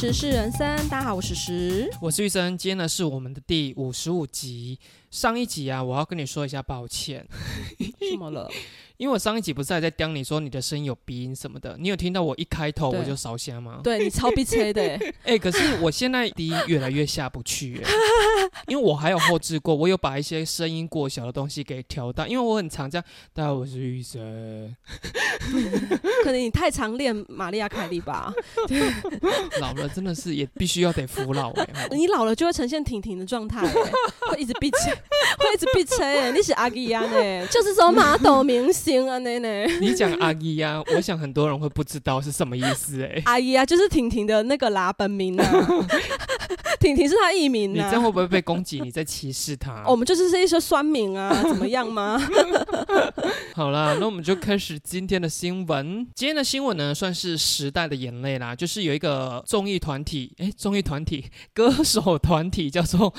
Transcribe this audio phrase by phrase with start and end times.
[0.00, 1.90] 时是人生，大家好，我是时。
[2.00, 4.78] 我是玉生，今天呢是我们的第五十五集。
[5.10, 7.26] 上一集啊，我要跟你说一下抱歉，
[8.10, 8.50] 怎么了？
[8.98, 13.80] 因为我上一集不是还在刁你说你的声音有鼻音什么的，你有听到我一开头我就烧香吗？
[13.84, 17.90] 对你超逼车的欸， 哎、可是我现在低音越来越下不去、哎
[18.66, 23.04] 因为我还有后置过，我有把一些声音过小的东西给调大，因为我很常这样。
[23.32, 24.74] 大家好，我是玉生，
[26.24, 28.32] 可能你太常练玛利亚凯莉吧？
[29.60, 33.72] 老了真的是也必须要得服老哎、哦你老了就会呈现婷婷的状态欸，
[34.30, 34.90] 会一直逼车，
[35.38, 36.30] 会一直逼车欸。
[36.32, 39.64] 你是阿基亚呢， 就是说马斗明星啊那呢。
[39.80, 45.44] 你讲阿姨啊，我想很多人会不知道是什么意思哎、阿姨啊，就是婷婷的那个啦，本名啊，
[46.80, 48.02] 婷婷是她艺名啊你这样。
[48.02, 48.80] 会不会被攻击？
[48.80, 49.84] 你在歧视他？
[49.90, 52.18] 我们就是是一些酸民啊，怎么样吗？
[53.54, 56.06] 好啦，那我们就开始今天的新闻。
[56.14, 63.12] 今天的新闻呢，算是时代的眼泪啦，就是有一个综艺团体，哎，综艺团体、歌手团体叫做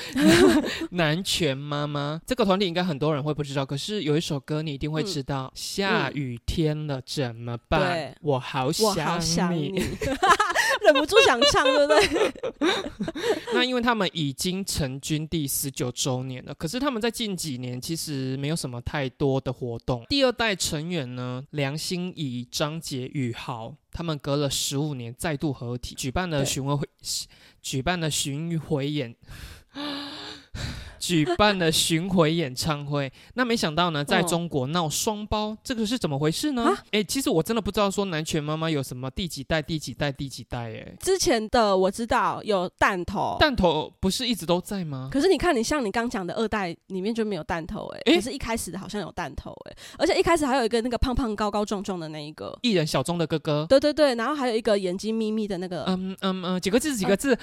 [0.91, 2.21] 南拳妈妈。
[2.25, 8.15] 这个团体应该很多人会不知道，可是有一首歌你一定会知道，下雨天了怎么办？
[8.21, 9.83] 我好想你。
[10.85, 12.33] 忍不住想唱，对不对？
[13.53, 20.05] 那因为他们已经成军第十九周年了，可是他们在近几年其实没有什么太多的活动。
[20.09, 26.87] 第二代成员呢，梁心怡、张杰、宇豪，他们隔了十五年再度合体，举办了巡回
[27.61, 29.15] 举办了巡回演。
[30.99, 36.63] 举办了巡回演唱会， 那没想到呢，在哦中国闹双胞，这个是怎么回事呢？
[36.63, 36.83] 啊？
[36.91, 45.09] 哎、其实我真的不知道说南拳妈妈有什么第几代、第几代、第几代、哎，之前的我知道有弹头，弹头不是一直都在吗？
[45.11, 48.15] 可是你看，你像你刚讲的二代里面就没有弹头哎、诶？
[48.15, 53.65] 可是一开始的好像有弹头哎、而且一开始还有一个那个胖胖高高壮壮的那一个，艺人小钟的哥哥。
[53.69, 57.33] 对对对，然后还有一个眼睛眯眯的那个，嗯嗯嗯，几个字几个字？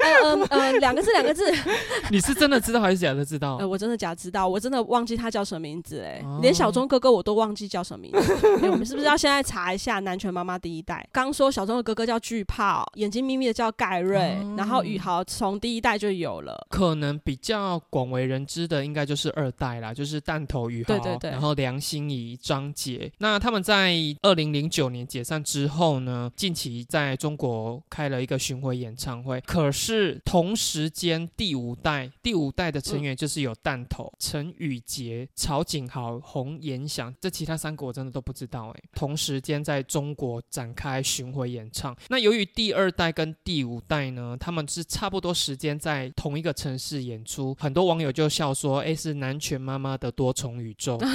[0.00, 1.44] 嗯嗯嗯，两个字两个字，
[2.10, 3.66] 你是真的知道还是假的知道呃，？
[3.66, 8.34] 我真的假知道，我真的忘记他叫什么名字哎、哦连小钟哥哥我都忘记叫什么名字。
[8.62, 11.06] 哎 我们是不是要现在查一下南拳妈妈第一代？
[11.10, 16.66] 刚说小钟的哥哥叫巨炮，眼睛眯眯的叫盖瑞，哦然后宇豪从第一代就有了。
[16.70, 23.10] 可能比较广为人知的，应该就是二代啦，就是弹头宇豪，对对对然后梁心怡、张杰。
[23.18, 29.40] 那他们在二零零九年解散之后呢，近期在中国开了一个巡回演唱会。
[29.46, 38.82] 可是同时间第五代，第五代的成员就是有弹头、陈宇杰、曹景豪、洪延祥，这其他三个我真的都不知道哎。
[38.96, 41.96] 同时间在中国展开巡回演唱。
[42.08, 50.98] 那由于第二代跟第五代呢，他们是差不多时间在同一个城市演出，很多网友就笑说：“哎，是南拳妈妈的多重宇宙。”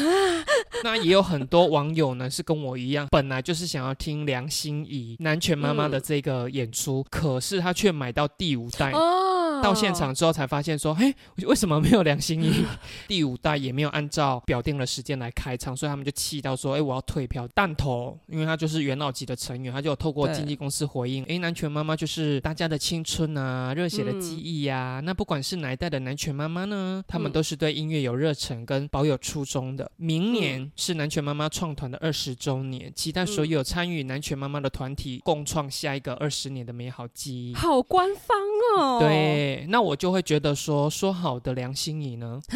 [0.83, 8.91] 那也有很多网友呢是跟我一样，本来就是想要听梁心颐南拳妈妈的这个演出，可是他却买到第五代。
[8.91, 11.13] 哦，到现场之后才发现说，嘿，
[11.45, 12.65] 为什么没有梁心颐？
[13.07, 17.47] 第五代也没有按照表定的时间来开唱，所以他们就气到说，哎，我要退票。
[17.55, 29.89] 弹头，因为他就是元老级的成员，他就有透过对经纪公司回应，哎，南拳妈妈就是大家的青春啊，热血的记忆呀、那不管是哪一代的南拳妈妈呢，他们嗯都是对音乐有热忱跟保有初衷的。
[29.97, 37.53] 明年是南拳妈妈创团的二十周年，期待所有参与南拳妈妈的团体共创下一个二十年的美好记忆。
[37.53, 38.37] 好官方
[38.77, 42.41] 哦。，对，那我就会觉得说，说好的良心你呢？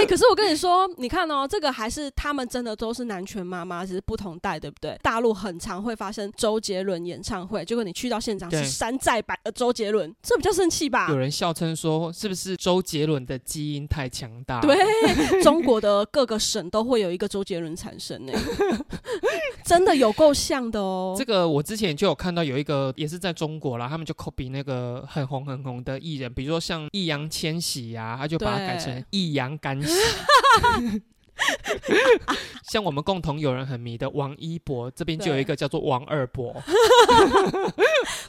[0.00, 4.98] 哎、可是我跟你说，你看哦，这个还是他们真的都是男权妈妈，只是不同代，对不对？
[5.02, 11.16] 大陆很常会发生周杰伦演唱会，结果你去到现场是山寨版的周杰伦，这比较生气吧有？
[11.16, 14.60] 人笑称说，是不是周杰伦的基因太强大？
[14.66, 14.76] 对，
[15.42, 18.32] 中国的各个省都会有一个周杰伦产生呢，
[19.64, 21.14] 真的有够像的哦。
[21.16, 29.92] 这个我之前就有看到有一个也是在中国啦，他们就 copy 那个很红很红的艺人，比如说像易烊千玺呀、他就把它改成易烊干玺。
[32.70, 36.54] 像我们共同有人很迷的王一博，这边就有一个叫做王二博，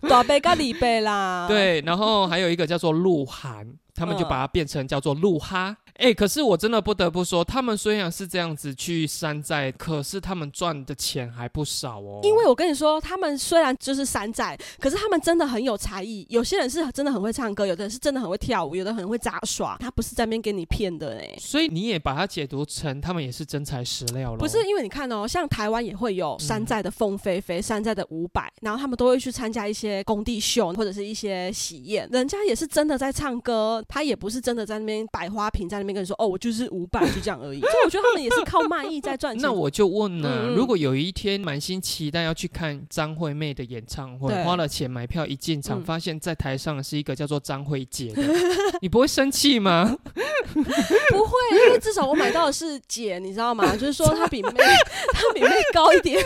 [0.08, 5.76] 大伯跟李贝啦，，对，然后还有一个叫做鹿晗，他们就嗯把它变成叫做鹿哈。
[6.02, 12.20] 哎、可是我真的不得不说，他们虽然是这样子去山寨，可是他们赚的钱还不少哦。
[12.24, 16.26] 因为我跟你说，他们虽然就是山寨，可是他们真的很有才艺。
[16.28, 19.78] 有些人是真的很会唱歌，有的人是真的很会跳舞，有的人很会杂耍。
[19.80, 24.38] 他不是在那边给你骗的哎、所以你也把它解读成他们也是真材实料了。
[24.40, 37.60] 不是因为你看哦，像台湾也会有山寨的凤飞飞、山寨的伍佰，然后他们都会去参加一些工地秀或者是一些喜宴，人家也是真的在唱歌，他也不是真的在那边摆花瓶在那边面跟你说哦，我就是五百，就这样而已。
[37.60, 39.42] 所以我觉得他们也是靠卖艺在赚钱。
[39.44, 48.24] 那我就问了，如果有一天满心期待要去看张惠妹的演唱会，花了钱买票一进场，嗯发现在台上是一个叫做张惠姐的，
[48.82, 49.98] 你不会生气吗？
[50.54, 53.74] 不会，因为至少我买到的是姐，你知道吗？
[53.78, 54.52] 就是说她比妹，
[55.14, 56.24] 她比妹高一点。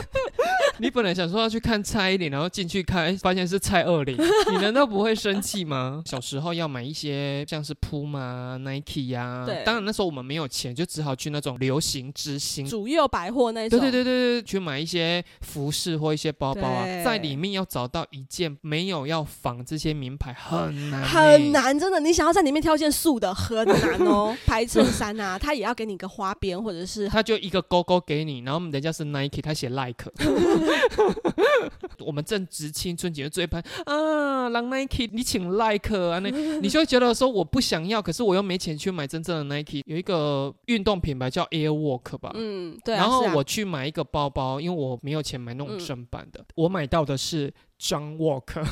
[0.78, 4.18] 你本来想说要去看蔡依林，然后进去看，哎发现是蔡二林，
[4.52, 6.04] 你难道不会生气吗？
[6.06, 12.66] 小时候要买一些像是 Puma、Nike 呀、对当然那时候我们没有钱，就只好去那种流行之星。
[12.66, 21.52] 主要百货那种，对对对对对，去买一些服饰或一些包包啊，在里面要找到一件没有要仿这些名牌很难、很。
[21.52, 24.36] 难，真的，你想要在里面挑件素的很难哦。
[24.46, 30.12] 白衬衫啊， 他也要给你个花边，或者是他就一个勾勾给你，然后人家是 Nike，他写 Like。
[32.06, 36.30] 我们正值青春节的追拍啊，让 Nike 你请 Like 啊，那
[36.62, 39.82] 你就会觉得说我不想要，可是我又没钱去买真正的 Nike。
[39.86, 42.98] 有一个运动品牌叫 Airwalk 吧，嗯，对啊。
[43.00, 48.66] 然后我去买一个包包，因为我没有钱买那种嗯正版的，我买到的是 John Walker。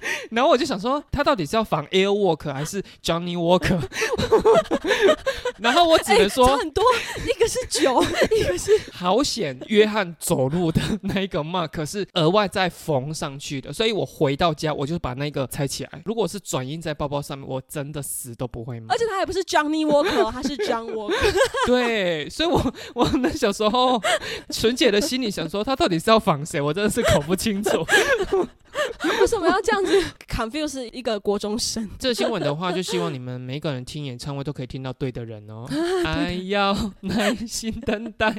[0.30, 3.80] 然后我就想说，他到底是要仿 Air Walker 还是 Johnny Walker？
[5.58, 6.82] 然后我只能哎说，差很多，
[7.26, 8.02] 一个是酒，
[8.36, 15.90] 一个是好险，约翰走路的那一个 mark 是额外再缝上去的，所以我回到家我就把那个拆起来。
[16.04, 18.98] 如果是转印在包包上面，我真的死都不会买而。
[18.98, 21.34] 且他还不是 Johnny Walker，他是 John Walker。
[21.66, 24.00] 对，所以我我那小时候
[24.50, 26.60] 纯洁的心里想说，他到底是要仿谁？
[26.60, 27.86] 我真的是搞不清楚。
[29.20, 29.89] 为什么要这样子
[30.28, 31.88] confuse 一个国中生？
[31.98, 35.66] 这新闻的话，就希望你们每个人听演唱会都可以听到对的人哦。
[36.04, 38.34] 还要耐心等待。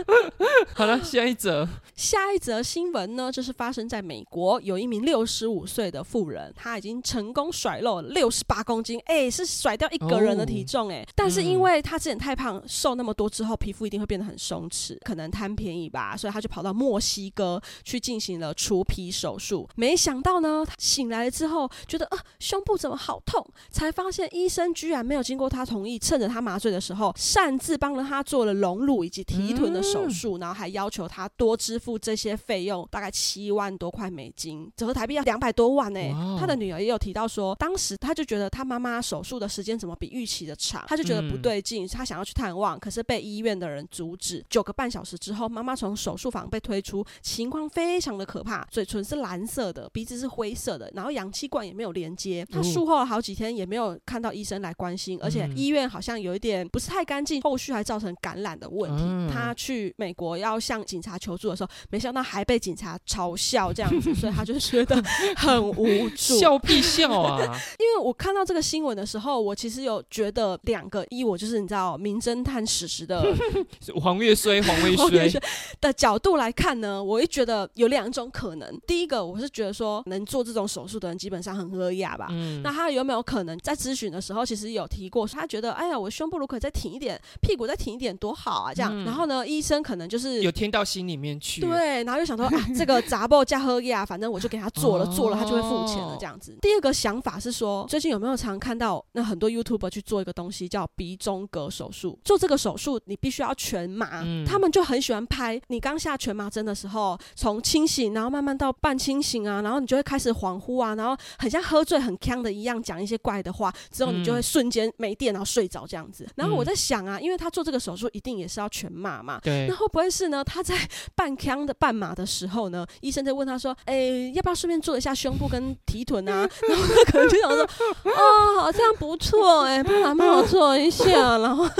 [0.74, 1.68] 好了，下一则。
[1.94, 19.68] 下一则新闻呢，就是发生在美国，有一名六十五岁的妇人，她已经成功甩肉六十八公斤，哎、是甩掉一个人的体重、哎、但是因为她之前太胖，瘦那么多之后，皮肤一定会变得很松弛，可能贪便宜吧，所以她就跑到墨西哥去进行了除皮手术。
[19.76, 36.36] 没想到呢，她醒来了之后，觉得啊、胸部怎么好痛，才发现医生居然没有经过他同意，趁着他麻醉的时候，擅自帮了他做了隆乳以及提臀的手术，然后还要求他多支付这些费用，大概七万多块美金，折合台币要两百多万呢、哇哦。
[36.38, 41.42] 她的女儿也有提到说，当时他就觉得他妈妈手术的时间怎么比预期的长，他就觉得不嗯。
[41.46, 44.44] 对劲，他想要去探望，可是被医院的人阻止。
[44.50, 52.46] 九个半小时之后，妈妈从手术房被推出，情况非常的可怕，嘴唇是蓝色的，鼻子是灰色的，然后氧气罐也没有连接。
[52.50, 59.02] 她哦术后好几天也没有看到医生来关心，而且嗯医院好像有一点不是太干净，后续还造成感染的问题。
[59.04, 64.96] 嗯她去美国要向警察求助的时候，没想到还被警察嘲笑这样子，所以他就觉得
[65.36, 66.38] 很无助。
[66.38, 67.40] 笑屁笑啊！
[67.78, 73.26] 因为我看到这个新闻的时候，我其实有觉得两个，一我就是你知道名侦探史实的
[74.00, 74.96] 黄月衰，黄月
[75.28, 75.40] 衰
[75.80, 78.80] 的角度来看呢，我会觉得有两种可能。
[78.86, 82.28] 第一个，我是觉得说能做这种手术的人基本上很喝雅吧。
[82.30, 88.90] 嗯那他有没有可能在咨询的时候，其实有提过，他觉得，哎呀，我胸部如果再挺一点，屁股再挺一点，多好啊，这样。
[88.92, 91.60] 嗯然后呢，医生可能就是有听到心里面去。
[91.60, 96.56] 对，然后就想说啊，这个杂报加喝呀，反正我就给他做了，做了他就会付钱了哦这样子。
[96.60, 102.18] 第二个想法是说，最近有没有常看到那很多 YouTuber 去做一个东西叫鼻中隔手术？
[102.24, 116.26] 做这个手术你必须要全麻，嗯他们就很喜欢拍你刚下全麻针的时候，从清醒然后慢慢到半清醒啊，然后你就会开始恍惚啊，然后很像喝醉很呛的一样讲一些怪的话，之后你就会嗯瞬间没电然后睡着这样子。
[116.36, 120.44] 然后我嗯在想啊，因为他做这个手术一定也是要全麻嘛，对那，会不会是呢？
[120.44, 120.76] 他在
[121.14, 127.62] 半呛的半麻的时候呢，医生在问他说：“哎、要不要顺便做一下胸部跟提臀啊？” 然后他可能就想说
[128.04, 131.06] ：“哦，好像不错哎、帮我做一下。”
[131.38, 131.68] 然后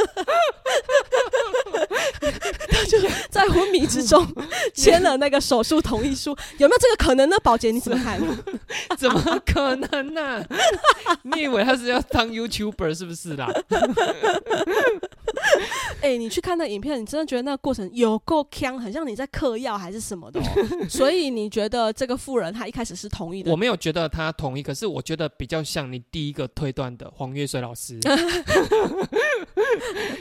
[2.69, 2.99] 他就
[3.31, 4.27] 在昏迷之中
[4.75, 6.37] 签了那个手术同意书。
[6.59, 7.37] 有没有这个可能呢？
[7.43, 8.21] 宝洁你怎么看？
[8.97, 10.45] 怎么可能呢、
[11.23, 13.49] 你以为他是要当 YouTuber 是不是啦？
[16.03, 20.45] 哎、你去看那影片，你真的觉得那个过程有够呛，很像你在嗑药还是什么的、哦。
[20.89, 23.57] 所以你觉得这个富人他一开始是同意的我？
[23.57, 27.99] 没有觉得他同意，可是我觉得比较像你第一个推断的黄月水老师。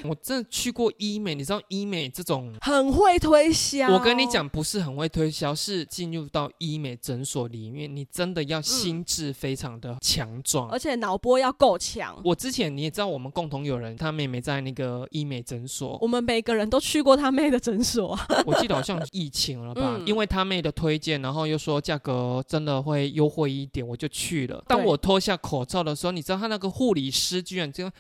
[0.04, 3.88] 我真的去过医美，你知道医美这种，很会推销。
[3.92, 10.70] 我跟你，讲，不是很会推销，是进入到医美诊所里面，你真的要心智非常的强壮。
[10.70, 12.18] 而且脑波要够强。
[12.24, 24.64] 我之前你也知道，我们共同有人，他妹妹在那个医美诊所，我们每个人都去过他妹的诊所啊， 我记得好像疫情了吧，嗯因为他妹的推荐，然后又说价格真的会优惠一点，我就去了。
[24.66, 27.92] 当我脱下口罩的时候，你知道他那个护理师居然这样。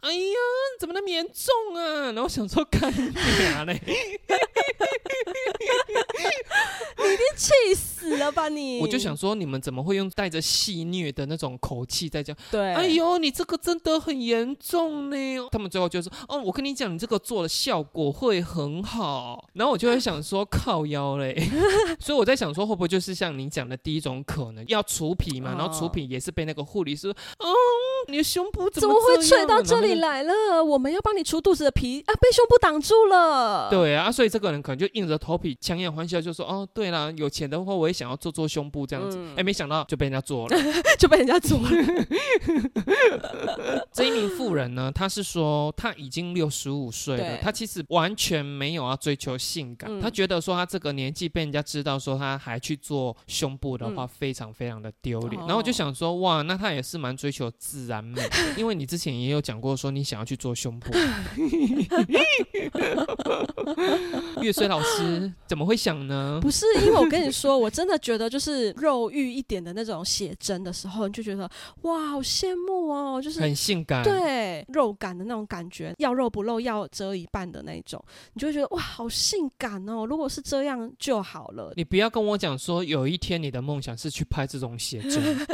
[0.00, 0.36] 哎呀，
[0.78, 2.12] 怎么那么严重啊？
[2.12, 3.80] 然后想说干啥嘞？
[6.98, 8.80] 你一定气死了吧你！
[8.80, 12.36] 我就想说，你们怎么会用带着戏谑的那种口气在讲？
[12.50, 15.16] 对，哎呦，你这个真的很严重呢。
[15.50, 21.34] 他们最后就说：“哦，我跟你讲，你这个做的效果会很好。”然后我就会想说：“靠腰嘞。
[22.00, 25.54] ”所以我在想说，会不会就是像你讲的第一种可能，要除皮嘛？
[25.56, 27.46] 然后除皮也是被那个护理师：“哦，
[28.08, 30.64] 你的胸部怎么会垂到这里来了？
[30.64, 40.56] 我们要帮你除肚子的皮啊，被胸部挡住了。”对啊，所以这个人可能就硬着头皮强颜欢笑，就说：“哦，对啦，有钱的话我也想要做做胸部这样子。”哎，没想到就被人家做了，
[40.98, 41.68] 就被人家做了。
[43.92, 55.38] 这一名妇人呢，她是说她已经六十五岁了，她其实完全没有要追求性感，她觉得说她这个年纪被人家知道说她还去做胸部的话，非常非常的丢脸。
[55.40, 60.92] 然后我就想说，哇，那她也是蛮追求自然美的， 因为你之前也有讲过说你想要去做胸部。
[64.42, 66.38] 月水老师怎么会想呢？
[66.42, 71.48] 不是，因为我跟你说，我真的觉得就是肉欲一点的那种写真的时候，你就觉得
[71.82, 78.02] 哇，好羡慕哦，就是很性感，对肉感的那种感觉，要肉不露，要遮一半的那种，
[78.34, 80.04] 你就会觉得哇，好性感哦。
[80.04, 81.72] 如果是这样就好了。
[81.76, 85.38] 你不要跟我讲说，有一天你的梦想是去拍这种写真。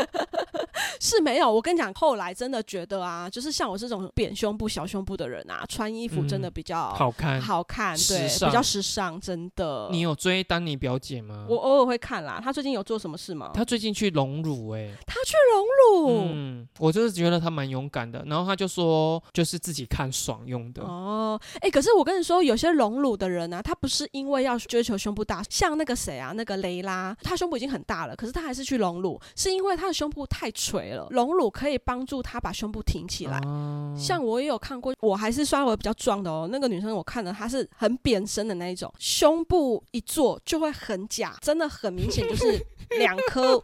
[1.01, 9.89] 是没有，我跟你讲，后来真的觉得啊，就是像我这种扁胸部、小胸部的人啊，穿衣服真的比较好看，好看，对，比较时尚，真的。
[9.91, 11.47] 你有追丹尼表姐吗？
[11.49, 12.41] 我偶尔会看啦。
[12.43, 13.51] 她最近有做什么事吗？
[13.53, 18.23] 她最近去隆乳，哎，她去隆乳，嗯，我就是觉得她蛮勇敢的。
[18.27, 20.83] 然后她就说，就是自己看爽用的。
[20.83, 31.09] 哦，哎，可是我跟你说，有些隆乳的人啊，他不是因为要追求胸部大，像那个谁啊，那个雷拉，她胸部已经很大了，可是她还是去隆乳，是因为她的胸部太垂了。
[31.11, 33.41] 隆乳可以帮助她把胸部挺起来。
[34.05, 36.49] 像我也有看过，我还是稍微比较壮的哦。
[36.53, 42.65] 那个女生我看了，她是很扁身的那一种，胸部一做就会很假，真的很明显就是。
[42.99, 43.61] 两颗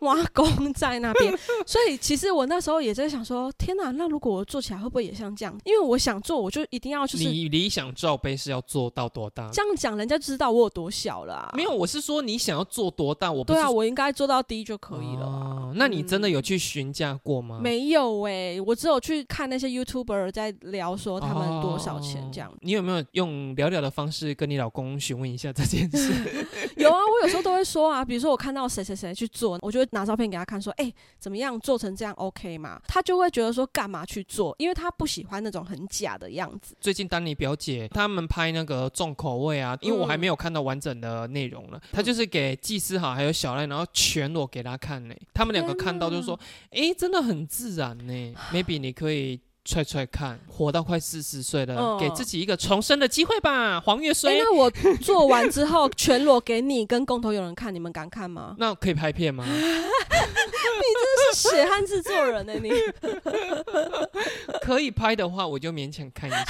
[0.00, 1.32] 挖工在那边，
[1.64, 5.56] 所以其实我那时候也在想说，天哪，那如果我做起来会不会也像这样？
[5.64, 9.48] 因为我想做，我就一定要就是你理想罩杯是要做到多大？
[9.52, 11.34] 这样讲人家知道我有多小了。
[11.34, 13.30] 啊没有，我是说你想要做多大？
[13.30, 15.26] 我对啊，我应该做到低就可以了。
[15.26, 17.60] 哦，那你真的有去询价过吗？
[17.62, 22.52] 没有哎，我只有去看那些 YouTuber 在聊说他们多少钱这样。
[22.62, 26.12] 你有没有用聊聊的方式跟你老公询问一下这件事？
[26.76, 32.80] 有啊，我有时候都会说啊，比如说我看到谁谁谁去做，我就会拿照片给他看，说，哎，怎么样做成这样 OK 吗？
[32.88, 34.54] 他就会觉得说，干嘛去做？
[34.58, 36.74] 因为他不喜欢那种很假的样子。
[36.80, 45.14] 最近丹尼表姐他们拍那个重口味啊，因为我还没有看到完整的内容了，他就是给季思好还有小赖，然后全裸给他看呢。
[45.34, 46.38] 他们两个看到就说，
[46.70, 48.34] 哎，真的很自然呢。
[48.52, 49.40] Maybe 你可以。
[49.70, 54.36] 踹踹看，活到快四十岁了，给自己一个重生的机会吧，黄月水。
[54.36, 54.68] 那我
[55.00, 58.56] 做完之后全裸给你跟共同有人看，你们敢看吗？
[58.58, 59.44] 那可以拍片吗？
[59.46, 62.70] 你真的是血汗制作人呢，你。
[64.60, 66.44] 可以拍的话，我就勉强看一下，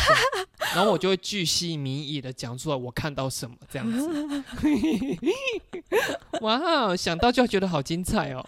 [0.75, 4.09] 然后我就会巨细靡遗的讲出来我看到什么这样子。
[6.41, 8.43] 哇，想到就觉得好精彩哦。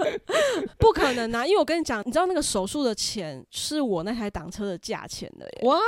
[0.78, 5.60] 不可能啊，因为我跟你讲，你知道那个手术的钱是我那台挡车的价钱的耶。
[5.62, 5.78] 哇，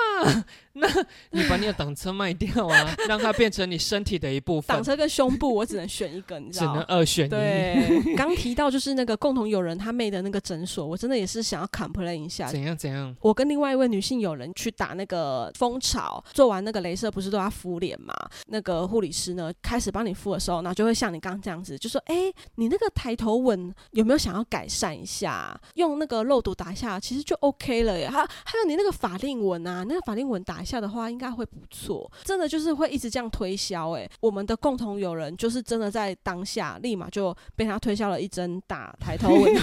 [0.78, 0.88] 那
[1.30, 4.74] 你把你的挡车卖掉啊， 让它变成你身体的一部分。
[4.74, 7.28] 挡车跟胸部，我只能选一个，你知道只能二选一。
[7.28, 12.48] 对， 刚提到就是那个共同友人他妹的那个诊所，我真的也是想要 complain 一下。
[12.48, 13.14] 怎样怎样？
[13.20, 18.14] 我跟另外一位女性友人去打那个蜂巢，做完那个镭射不是都要敷脸嘛？
[18.46, 25.58] 那个护理师呢，开始帮你敷的时候，那就会像你刚这样子，就说：“哎，你那个抬头纹有没有想要改善一下？
[25.74, 28.08] 用那个肉毒打一下，其实就 OK 了耶。
[28.08, 32.10] 还还有你那个法令纹啊，那个法令纹打一下的话，应该会不错。
[32.24, 33.92] 真的就是会一直这样推销。
[33.92, 39.54] 哎，我们的共同友人就是真的在当下立马就被他推销了一针打抬头纹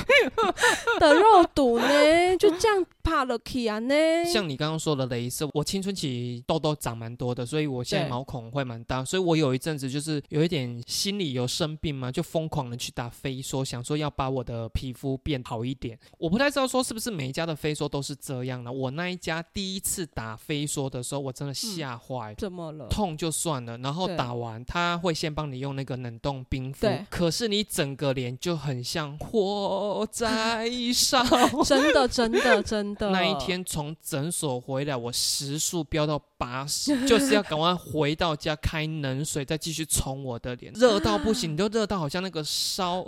[0.99, 3.93] 的肉毒呢，就这样。”怕了 k 啊呢？
[4.33, 15.95] 像你刚刚说的镭射，我青春期痘痘长蛮多的，所以我现在毛孔会蛮大，所以我有一阵子就是有一点心里有生病嘛，就疯狂的去打飞梭，想说要把我的皮肤变好一点。
[16.17, 18.71] 我不太知道说是不是每一家的飞梭都是这样的。
[18.71, 22.87] 我那一家第一次打飞梭的时候，我真的吓坏，怎么了？
[22.87, 31.23] 痛就算了，然后打完他会先帮你用那个冷冻冰敷，可是你整个脸就很像火在烧，
[31.65, 32.93] 真的真的真。
[32.93, 43.05] 的的那一天从诊所回来，我时速飙到八十，就是要赶快回到家开冷水，再继续冲我的脸，热到不行， 都热到好像那个烧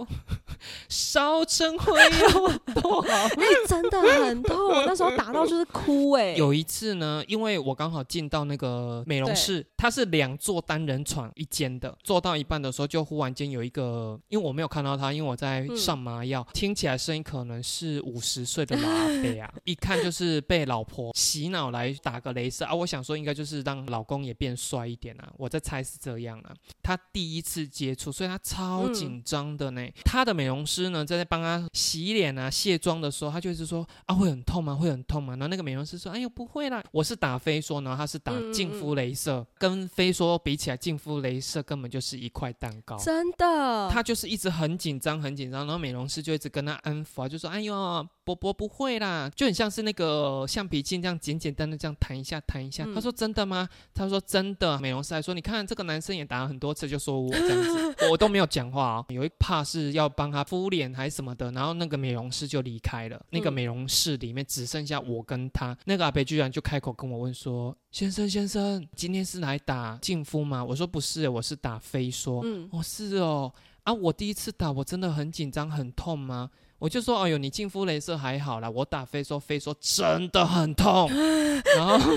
[0.90, 3.08] 烧成灰有多好。
[3.38, 22.74] 哎、真的很痛，我那时候打到就是哭哎、有一次呢，因为我刚好进到那个美容室，它是两座单人床一间的，做到一半的时候，就忽然间有一个，因为我没有看到他，因为我在嗯上麻药，听起来声音可能是五十岁的老阿伯啊， 一看就是被老婆洗脑来打个镭射啊。
[22.74, 26.56] 我想说应该就是让老公也变帅一点啊，我在猜是这样啊。
[26.82, 29.86] 他第一次接触，所以他超嗯紧张的呢。
[30.06, 34.74] 他的美容师呢，在帮他洗脸啊、卸妆的时候，他就一直说啊会很痛吗？
[34.74, 35.34] 会很痛吗？
[35.34, 42.98] 然后那个美容师说，哎呦不会啦，我是打飞梭，然后他是打净肤镭射，跟飞梭比起来，净肤镭射根本就是一块蛋糕。
[42.98, 52.84] 真的，他就是一直很紧张，很紧张，然后美容师就一直跟他安抚啊，就说：“哎呦，伯伯不会啦，就很像是那个橡皮筋这样简简单单这样弹一下，弹一下。
[52.86, 59.06] 嗯他说：“真的吗？”他说：“真的。”美容师还说：“你看这个男生也打了很多次，就说我这样子， 我我都没有讲话哦。
[59.10, 65.78] 有一怕是要帮他敷脸还是什么的，然后那个美容师就离开了，那个嗯美容室里面只剩下我跟他。
[65.86, 67.47] 那个阿北居然就开口跟我问说
[67.92, 76.50] ：“先生先生，今天是来打净肤吗？”我说：“不是，我是打飞梭。”嗯，哦，是哦，啊，我第一次打，我真的很紧张，很痛吗？
[76.80, 81.10] 我就说，哎呦，你净肤镭射还好啦，我打飞梭，飞梭真的很痛。
[81.76, 82.12] 然后，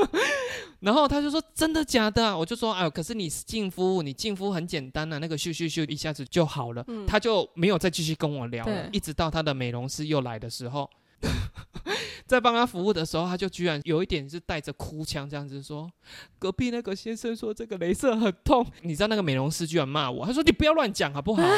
[0.80, 6.82] 然后他就说，真的假的啊、我就说，哎呦，可是你是净肤，你净肤很简单啊，那个咻咻咻一下子就好了。
[6.88, 10.88] 嗯他就没有再继续跟我聊了，一直到他的美容师又来的时候。
[12.28, 15.90] 在帮他服务的时候，他就居然有一点是带着哭腔这样子说
[16.38, 21.42] ：“隔壁那个先生说这个镭射很痛。”你知道那个美容师居然骂我，他说：“你不要乱讲好不好、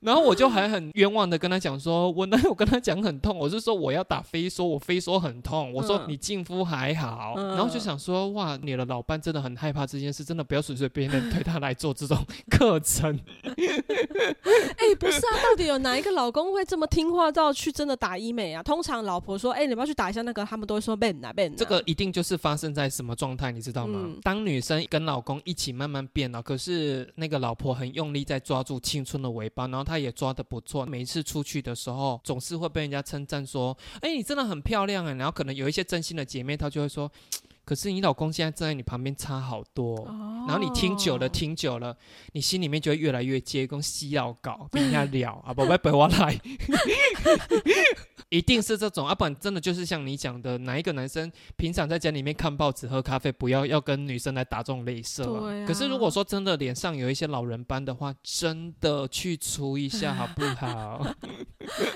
[0.00, 3.36] 然后我就还很冤枉的跟他讲说：“我哪有跟他讲很痛？
[3.38, 5.72] 我是说我要打飞梭，我飞梭很痛。
[5.72, 7.34] 我说嗯你净肤还好。
[7.36, 12.18] 嗯然后就想说：“哇，你的老伴真的很害怕这件事，真的不要随随便便推他来做这种
[12.50, 13.18] 课程。
[14.76, 18.62] 哎、不是啊，到底有哪一个老公会这么听话到去真的打医美啊？
[18.62, 21.54] 通常老婆说，哎、你要不要去打一下那个，他们都会说 ben 啊 ben 啊。
[21.56, 24.00] 这个一定就是发生在什么状态，你知道吗？
[24.02, 30.84] 嗯当女生跟老公一起慢慢变老，可是那个老婆很用力在抓住青春的尾巴，然后她也抓得不错。
[30.86, 37.10] 每一次出去的时候，总是会被人家称赞说：“哎、你真的很漂亮啊。”然后可能有一些真心的姐妹，她就会说
[37.66, 40.06] ：“可是你老公现在站在你旁边差好多哦。
[40.08, 41.94] 哦然后你听久了，听久了，
[42.32, 46.40] 你心里面就会越来越接跟西药搞， 跟人家聊啊，宝贝陪我来，
[48.30, 61.04] 一定是这种，啊，不然真的就是像你讲的，哪一个男生平常在家里面看报纸、喝咖啡，不要要跟女生来打这种镭射、对啊可是如果说真的脸上有一些老人斑的话，真的去除一下 好不好？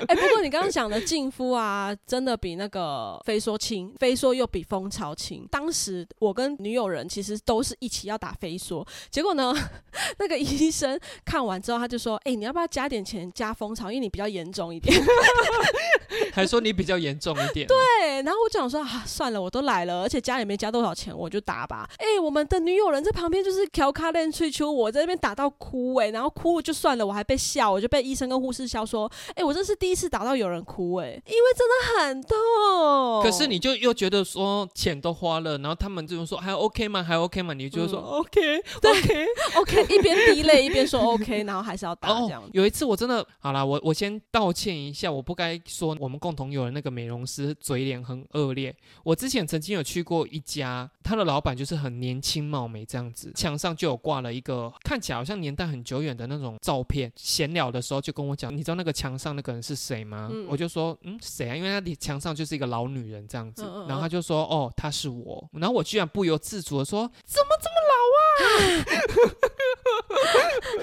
[0.08, 5.46] 哎、不过你刚刚讲的净肤啊，真的比那个非说轻，非说又比蜂巢轻。
[5.60, 9.54] 当时我跟女友人其实都是一起要打飞梭，结果呢，
[10.18, 13.92] 那个医生看完之后他就说：“哎、你要不要加点钱加蜂巢？
[13.92, 14.98] 因为你比较严重一点。
[16.32, 17.76] 还说你比较严重一点、 对，”，
[18.24, 21.86] 然后我就想说啊，算了，我都来了，而且家里没加多少钱，我就打吧。
[21.98, 37.02] 哎、我们的女友人在旁边就是调卡练吹秋，我在那边打到哭哎、然后哭就算了，我还被笑，我就被医生跟护士笑说：“哎、我这是第一次打到有人哭哎、因为真的很痛。”可是你就又觉得说钱都花了，然后他们就说还 OK 吗？
[37.02, 37.54] 还 OK 吗？
[37.54, 39.26] 你就会说、嗯 OK OK。
[39.56, 48.74] OK，一边滴泪一边说 OK， 然后还是要打这样有一次我真的好啦，我我先道歉一下，我不该说我们共同有的那个美容师嘴脸很恶劣。
[49.02, 57.10] 我之前曾经有去过一家，他的老板就是很年轻貌美这样子，墙上就有挂了一个看起来好像年代很久远的那种照片。
[57.16, 60.28] 闲聊的时候就跟我讲，你知道那个墙上那个人是谁吗？
[60.32, 61.56] 嗯我就说嗯谁啊？
[61.56, 69.38] 因为他的墙上就是一个老女人这样子，然后他就说哦她是我，然后我居然不由自主的说怎么这么老啊？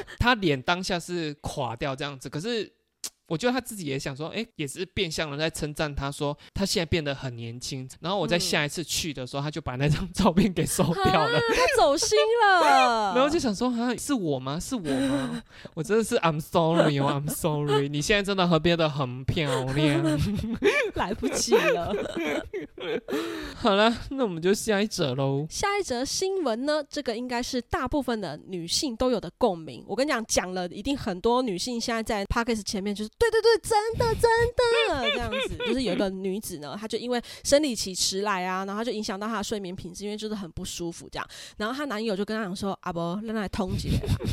[0.20, 2.77] 他脸当下是垮掉这样子，可是。
[3.28, 7.88] 我觉得他自己也想说，哎、也是变相的在称赞他说他现在变得很年轻。
[8.00, 11.38] 然后我在嗯下一次去的时候，他就把那张 照片给收掉了。
[11.38, 14.60] 啊他走心了， 然后就想说，啊，是我吗？
[14.60, 15.44] 是我吗？
[15.76, 17.90] 我真的是 I'm sorry 哦，I'm sorry。
[17.90, 20.20] 你现在真的和变得很漂亮。
[20.96, 21.94] 来不及了。
[23.56, 25.46] 好了，那我们就下一则喽。
[25.50, 29.84] 下一则新闻呢，这个应该是大部分的女性都有的共鸣。
[29.88, 41.27] 我跟你讲，讲了一定很多女性现在在 p o d c a s t 前面就是对对对，真的真的这样子，就是有一个女子呢，她就因为生理期迟来啊，然后就影响到她的睡眠品质，因为就是很不舒服这样。
[41.58, 44.15] 然后她男友就跟她讲说：“阿伯，让她来通姐啦。”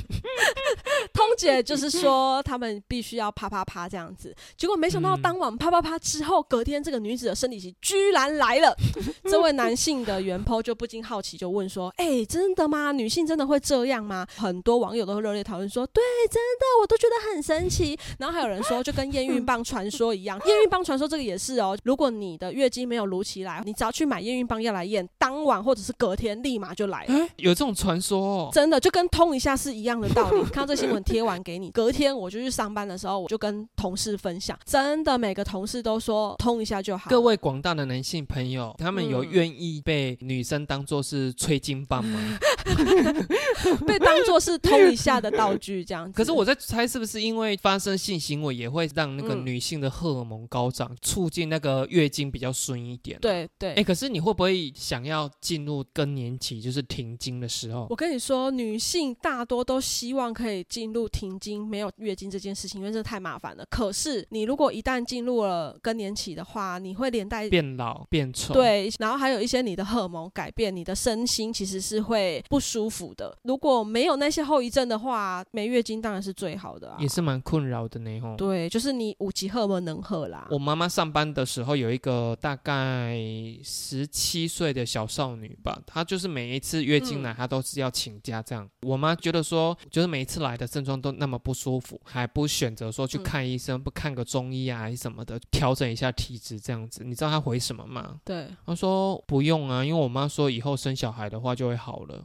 [1.12, 4.34] 通姐就是说他们必须要啪啪啪这样子。
[4.56, 8.74] 结果没想到当晚啪啪啪之后，隔天这个女子的生理期居然来了。
[9.24, 12.92] 这位男性的原 po 就不禁好奇，就问说：“哎，真的吗？
[12.92, 21.76] 女性真的会这样吗？”很多网友都热烈讨论说：“对，真的，我都觉得很神奇。”然后还有人说，就跟验孕棒传说一样，验孕棒传说这个也是哦。
[21.84, 27.28] 如果你的月经没有如期来，你只要去买验孕棒要来验，当晚或者是隔天立马就来了。
[27.36, 28.50] 有这种传说哦？
[28.52, 30.42] 真的就跟通一下是一样的道理。
[30.44, 37.10] 看到这新闻贴完给你，隔天我就去上班的时候，我就跟同事分享，真的每个同事都说通一下就好。
[37.10, 42.38] 各位广大的男性朋友，他们有愿意被女生当做是催经棒吗？
[43.86, 46.16] 被当做是通一下的道具这样子。
[46.16, 53.18] 可是我在猜，是不是因为发生性行为也会让那个女性的荷尔蒙高涨，促进那个月经比较顺一点？
[53.20, 53.74] 对对。
[53.74, 57.86] 哎，可是你会不会想要进入更年期，就是停经的时候？
[57.90, 63.64] 我跟你说，女性大多都希望可以进入停经、没有月经这件事情，因为这太麻烦了。
[63.70, 68.54] 可是你如果一旦进入了更年期的话，你会连带变老、变丑。
[68.54, 73.36] 对，然后还有一些你的荷尔蒙改变，你的身心其实是会不舒服的。
[73.42, 78.20] 如果没有那些后遗症的话，没月经当然是最好的啊，也是蛮困扰的呢。
[78.20, 80.46] 吼，对，就是你五级荷尔蒙能喝啦。
[80.50, 83.18] 我妈妈上班的时候有一个大概
[83.64, 88.68] 十七岁的小少女吧，她就是每一次月经来，她都是要请假这样。
[88.82, 97.02] 我妈觉得说，就是每一次来的症状都那么不舒服，还不选择说去看医生，不看个中医啊还是什么的，调整一下体质这样子。
[97.02, 98.20] 你知道她回什么吗？
[98.24, 102.24] 对，她说不用啊，因为我妈说以后生小孩的话就会好了。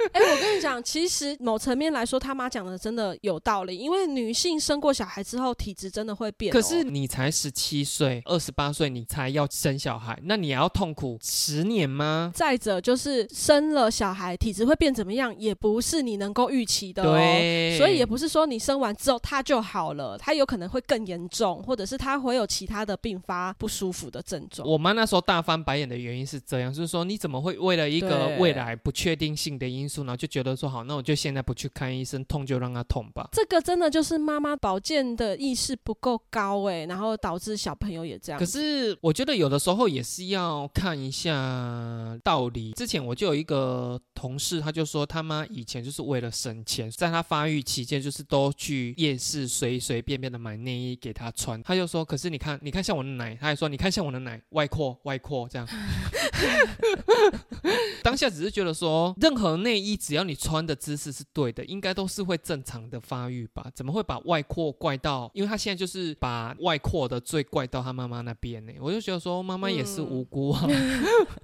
[0.13, 3.77] 哎，我跟你讲，其实某层面来说，他妈讲的真的有道理。
[3.77, 6.51] 因为女性生过小孩之后，体质真的会变。
[6.51, 12.31] 可是你才十七岁、二十八岁，你才要生小孩，那你要痛苦十年吗？
[12.33, 17.03] 再者，就是生了小孩，体质会变怎么样，也不是你能够预期的。
[17.03, 24.67] 对，所以也不是说你生完之后他就好了，他有可能会更严重，或者是他会有其他的并发不舒服的症状。
[24.67, 33.27] 我妈那时候大翻白眼的原因是这样，就是说你怎么会为了一个未来不确定性的因素，然后就觉得说好，那我就现在不去看医生，痛就让他痛吧。
[33.33, 38.39] 这个真的就是妈妈保健的意识不够高哎，然后导致小朋友也这样。
[38.39, 42.71] 可是我觉得有的时候也是要看一下道理。
[42.73, 51.61] 之前我就有一个同事，他就说他妈以前就是为了省钱，在他发育期间就是都去夜市随随便便的买内衣给他穿。
[51.63, 55.67] 他就说，可是你看，你看像我的奶，他还说你看像我的奶外扩外扩这样。
[58.03, 63.67] 当下只是觉得说，任何内衣只要你穿的姿势是对的，应该都是会正常的发育吧？
[63.75, 65.29] 怎么会把外扩怪到？
[65.33, 68.73] 因为他现在就是把外扩的罪怪到他妈妈那边呢？
[68.79, 70.67] 我就觉得说，妈妈也是无辜啊。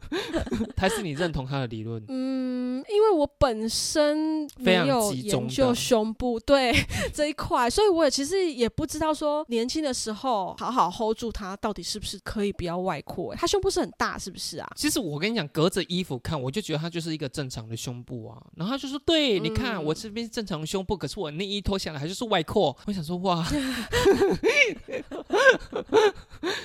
[0.75, 2.03] 还是你认同他的理论？
[2.07, 6.73] 嗯，因为我本身没有研究胸部对
[7.13, 13.35] 这一块，所以我也其实也不知道说年轻的时候好好 hold 住他，到底是不是可以不要外扩？
[13.35, 14.67] 他胸部是很大，是不是啊？
[14.75, 18.41] 其实我跟你讲，隔着衣服看，我就觉得他就是一个正常的胸部啊。
[18.55, 23.45] 然后他就说：“对，你看我这边是正常的胸部，可是我内衣脱下来还就是外扩。”我想说：“哇，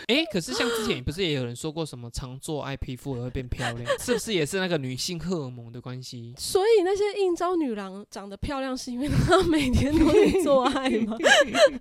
[0.07, 6.35] 哎，可是像之前不是也有人说过什么常做爱皮肤而会变漂亮， 是不是也是那个女性荷尔蒙的关系？
[6.37, 11.17] 所以那些应招女郎长得漂亮，是因为她每天都在做爱吗？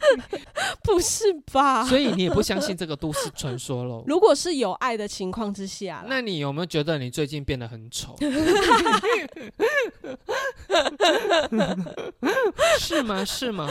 [0.83, 1.83] 不是吧？
[1.85, 4.03] 所以你也不相信这个都市传说喽？
[4.07, 8.15] 如果是有爱的情况之下，那你有没有觉得你最近变得很丑？
[12.79, 13.23] 是吗？
[13.25, 13.67] 是吗？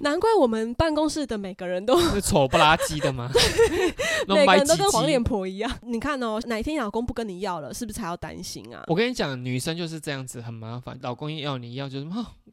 [0.00, 3.30] 难怪我们办公室的每个人都 丑不拉几的吗？
[4.28, 5.70] 每个人都跟黄脸婆一样。
[5.82, 8.84] 你看哦，哪一天老公不跟你要了，是不是才要担心啊？
[8.88, 10.98] 我跟你讲，女生就是这样子，很麻烦。
[11.02, 12.06] 老公要你要，就是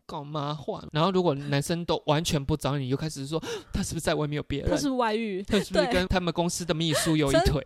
[0.07, 0.81] 搞麻烦。
[0.91, 3.39] 然后如果男生都完全不找你，又开始说
[3.71, 4.69] 他是不是在外面有别人？
[4.71, 5.43] 他是外遇？
[5.43, 7.63] 他是不是跟他们公司的秘书有一腿？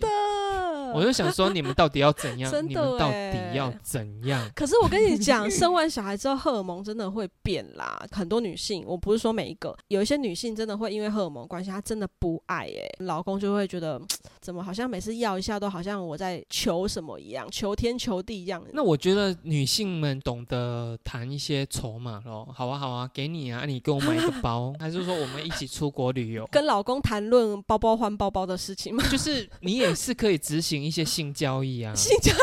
[0.93, 2.51] 我就想说，你们到底要怎样？
[2.67, 4.45] 你们到底要怎样？
[4.53, 8.05] 可是我跟你讲，生完小孩之后，荷尔蒙真的会变啦。
[8.11, 14.01] 很多女性，我不是说每一个，有一些女性真的会因为荷尔蒙关系，她真的不爱哎，老公就会觉得
[14.41, 18.61] 怎么好像每次要一下都好像我在求什么一样，求天求地一样。
[18.73, 22.47] 那我觉得女性们懂得谈一些筹码咯。
[22.53, 26.47] 好啊好啊，给你啊，你给我买一个包， 还是说我们一起出国旅游？
[26.51, 29.03] 跟老公谈论包包换包包的事情吗？
[29.11, 30.81] 就是你也是可以执行。
[30.81, 32.33] 一些性交易啊， 性交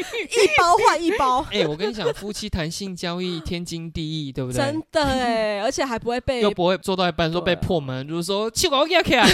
[0.26, 4.56] 一包换一包， 哎、我跟你讲，夫妻谈性交易天经地义，对不对？
[4.58, 9.26] 真的哎，而且还不会被又不会做到一半说被破门，就是说气管压起来，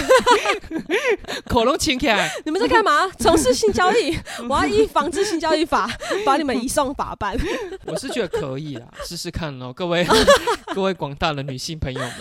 [1.47, 3.07] 口龙亲起来，你们在干嘛？
[3.19, 4.17] 从事性交易？
[4.49, 5.89] 我要依防治性交易法
[6.25, 7.37] 把你们移送法办。
[7.85, 10.05] 我是觉得可以啦，试试看喽，各位
[10.73, 12.11] 各位广大的女性朋友们。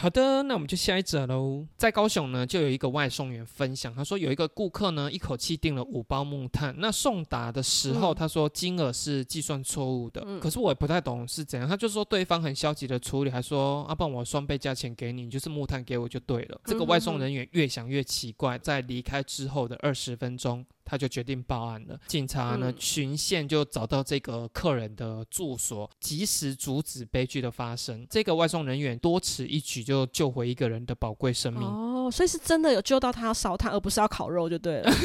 [0.00, 1.66] 好的，那我们就下一则喽。
[1.76, 16.60] 在高雄呢，就有一个外送员分享，他说有一个顾客呢，一口气订了五包木炭，那送达的时候，嗯他说金额是计算错误的，嗯可是我也不太懂是怎样，他就说对方很消极的处理，还说啊，不然我双倍价钱给你，你就是木炭给我就对了。
[16.64, 20.64] 这个外送人员越想越奇怪，在离开之后的二十分钟。
[20.88, 22.00] 他就决定报案了。
[22.06, 28.06] 警察呢嗯循线就找到这个客人的住所，及时阻止悲剧的发生。
[28.08, 31.62] 这个外送人员多此一举就救回一个人的宝贵生命。
[31.62, 34.90] 哦，所以是真的有救到他要烧炭，而不是要烤肉就对了。
[34.90, 34.96] 如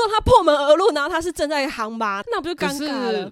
[0.00, 3.30] 果他破门而入，然后他是正在航吧，那不就可尴尬了是？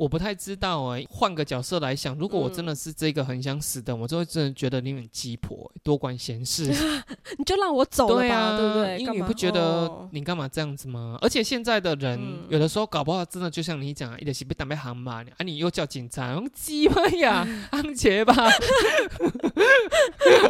[0.00, 6.72] 我不太知道哎、换个角色来想，如果我真的是这个很想死的，我就会真的觉得你很鸡婆、多管闲事。
[7.36, 8.98] 你就让我走了吧，对啊，对不对？
[8.98, 11.18] 因为你不觉得哦你干嘛这样子吗？
[11.20, 18.34] 而且现在的人、嗯有的时候搞不好真的就像你讲，一点是被打被行嘛，啊你又叫警察，用鸡巴呀，安杰吧，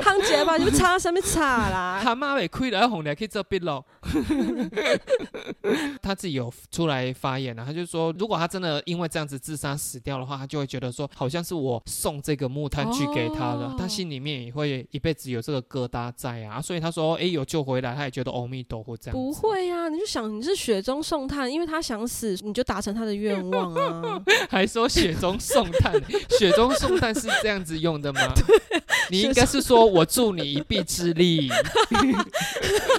[0.01, 2.01] 汤姐吧，你们插上面插啦。
[2.01, 3.85] 他妈被亏了，红的可以这边咯。
[6.01, 16.61] 他自己有出来发言了、他就说，如果他真的因为这样子自杀死掉的话，他就会觉得说，好像是我送这个木炭去给他的，哦他心里面也会一辈子有这个疙瘩在啊。
[16.61, 19.13] 所以他说，哎，有救回来，他也觉得阿弥陀佛这样。
[19.13, 24.23] 不会呀、你就想你是雪中送炭，因为他想死，你就达成他的愿望啊。
[24.51, 25.93] 还说雪中送炭，
[26.39, 28.21] 雪中送炭是这样子用的吗？
[29.11, 31.51] 你应该是说我助你一臂之力。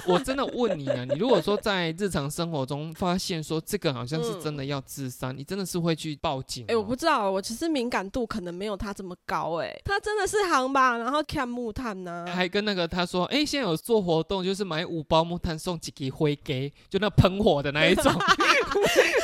[0.06, 6.68] 我真的问你啊，你如果说在日常生活中发现说这个好像是真的要自杀，你真的是会去报警、哦？
[6.70, 18.14] 哎、我不知道，我其实敏感度可能没有他这么高、哎，他真的是航吧，然后看木炭呢、还跟那个他说，哎、现在有做活动，就是买五包木炭送几个灰给，就那喷火的那一种。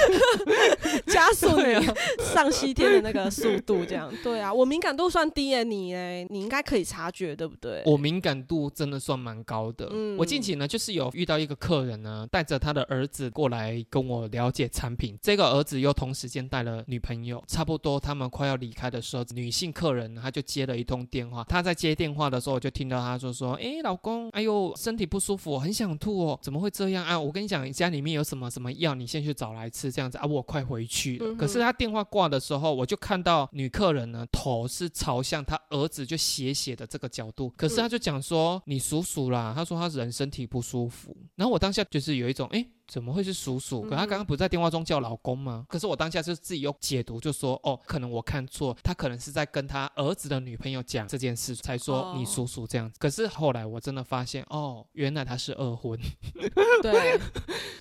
[1.08, 1.93] 加速对你啊，
[2.34, 7.82] 上西天的那个速度，这样对啊，我敏感度算低诶，你哎，你应该可以察觉，对不对？
[7.86, 9.88] 我敏感度真的算蛮高的。
[9.91, 15.17] 嗯我近期呢，就是有遇到一个客人呢，带着他的儿子过来跟我了解产品。
[15.22, 21.43] 这个儿子又同时间带了女朋友，差不多他们快要离开的时候，女性客人呢他就接了一通电话。
[21.43, 27.20] 他在接电话的时候，我就听到他说说：“哎，老公，哎呦，身体不舒服，很想吐哦，怎么会这样啊？
[27.20, 31.25] 我跟你讲，家里面有什么什么药，你先去找来吃，这样子啊，我快回去了。
[31.25, 42.60] 嗯可是他电话挂的时候，我就看到女客人呢头是朝向他儿子就斜斜的这个角度，可是他就讲说：“你叔叔啦。”他说他人身体不舒服，然后我当下就是有一种哎。
[42.60, 43.81] 诶怎么会是叔叔？
[43.81, 45.65] 可他刚刚不是在电话中叫老公吗？
[45.67, 52.95] 可是我当下就自己又解读，就说哦，可能我看错，他可能是在跟他儿子的女朋友讲这件事，才说哦你叔叔这样子。
[52.97, 55.99] 可是后来我真的发现，哦，原来他是二婚，
[56.81, 57.19] 对，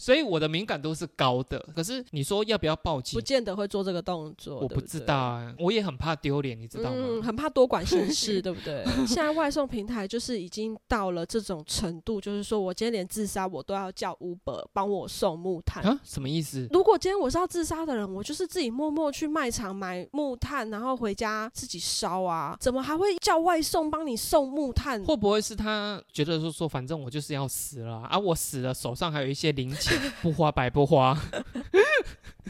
[0.07, 1.59] 所以我的敏感度是高的。
[1.75, 3.21] 可是你说要不要报警不？
[3.21, 7.23] 见得会做这个动作，我不知道啊，我也很怕丢脸，你知道吗嗯，吗？
[7.27, 8.85] 很怕多管闲事， 对不对？
[9.05, 15.83] 现在外送平台就是已经到了这种程度，就是说我今天连自杀我都要叫 Uber 帮我送木炭。
[15.83, 16.69] 啊，什么意思？
[16.71, 25.03] 如果今天我是要自杀的人，我就是自己默默去卖场买木炭，然后回家自己烧啊，怎么还会叫外送帮你送木炭？
[25.03, 31.17] 会不会是他觉得说说，反正我就是要死了啊，啊我死了手上还有一些零钱，不花白不花。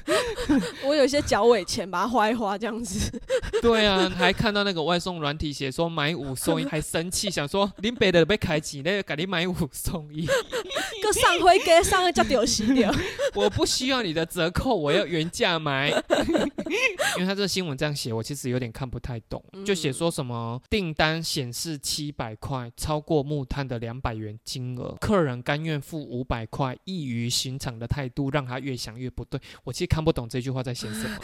[0.85, 3.21] 我有一些脚尾钱，把它花一花这样子。
[3.61, 12.95] 对啊，还看到那个外送软体写说买五送一，还生气，想说 林北的被开启，那个赶紧买五送一，个上回给上个叫丢死掉。
[13.35, 15.91] 我不需要你的折扣，我要原价买。
[17.17, 29.41] 因为他这个新闻这样写，我其实有点看不太懂，就写说什么订单显示七百块，超过木炭的两百元金额，客人甘愿付五百块，异于寻常的态度让他越想越不对。
[29.65, 31.17] 我其实看不懂这句话在写什么。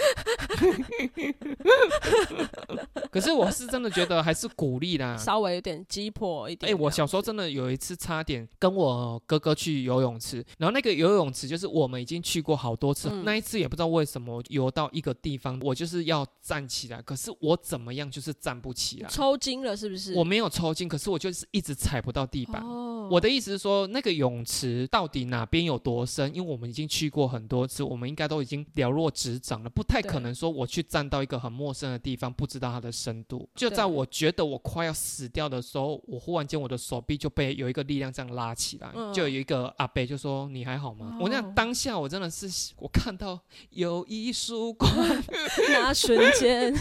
[3.11, 5.17] 可是我是真的觉得还是鼓励啦。
[5.17, 6.83] 稍微有点击破一点哎、点。
[6.83, 19.09] 我小时候真的有一次差点跟我哥哥去游泳池，然后那个游泳池就是我们已经去过好多次，嗯那一次也不知道为什么游到一个地方，我就是要站起来，可是我怎么样就是站不起来。
[19.09, 20.15] 抽筋了是不是？
[20.15, 22.63] 我没有抽筋，可是我就是一直踩不到地板。
[22.63, 26.35] 哦我的意思是说，那个泳池到底哪边有多深？
[26.35, 33.49] 因为我们已经去过很多次，我们应该都已经了若指掌了，不太可能说我去站到一个很陌生的地方，不知道它的深度。
[33.55, 43.39] 就在我觉得我快要死掉的时候，我忽然间我的手臂就被有一个力量这样拉起来，就有一个阿伯就说：“你还好吗？”我那当下我真的是我看到
[43.71, 44.91] 有一束光，
[45.71, 46.75] 那瞬间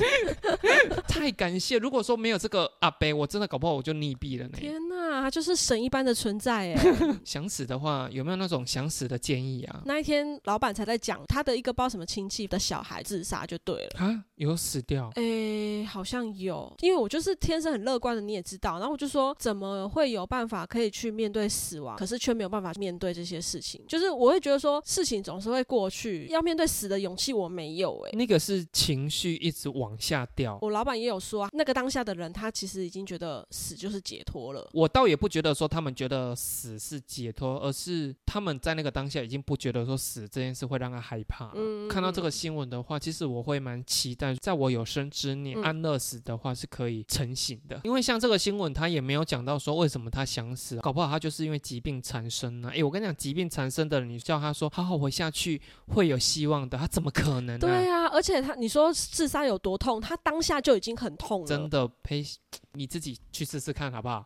[1.07, 1.77] 太感谢。
[1.77, 4.57] 如果说没有这个阿伯，我真的搞不好我就溺毙了呢。
[4.57, 6.95] 天哪，他就是神一般的存在哎！
[7.23, 9.83] 想死的话，有没有那种想死的建议啊？
[9.85, 15.11] 那一天老板才在讲他的一个不知道什么亲戚的小孩自杀就对了啊，有死掉？
[15.15, 18.79] 哎，好像有，因为我就是天生很乐观的，你也知道。
[18.79, 23.83] 然后我就说，怎么会有办法可以去面对死亡，可是却没有办法面对这些事情？
[23.89, 28.11] 就是我会觉得说，事情总是会过去，要面对死的勇气我没有哎。
[28.13, 30.57] 那个是情绪一直往下掉。
[30.61, 34.65] 我老板也有说啊，那个当下的人他其实已经觉得死就是解脱了。
[34.71, 41.51] 我倒也不觉得说他们觉得死是解脱，而是他们在那个当下已经不觉得说死这件事会让他害怕。
[41.55, 47.79] 嗯，看到这个新闻的话，其实我会蛮期待，在我有生之年安乐死的话是可以成型的。
[47.83, 52.71] 因为像这个新闻，他也没有讲到说为什么他想死，搞不好他就是因为疾病缠身呢。
[52.73, 57.59] 哎，我跟你讲，疾病缠身的人，你叫他说好好活下去会有希望的，他怎么可能？
[57.59, 61.47] 对啊，而且他你说自杀有多痛，他当下就已经很痛了。
[61.47, 62.25] 真的呸。
[62.73, 64.25] 你自己去试试看好不好？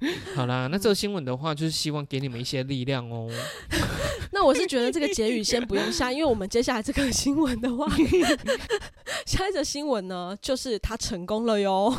[0.34, 3.28] 好啦，那这个新闻的话，就是希望给你们一些力量哦。
[4.32, 7.86] 那我是觉得这个结语先不用下，因为我们接下来这个新闻的话，
[9.24, 11.94] 下一则新闻呢，就是他成功了哟。